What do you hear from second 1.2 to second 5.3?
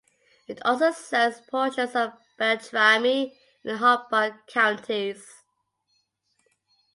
portions of Beltrami and Hubbard counties.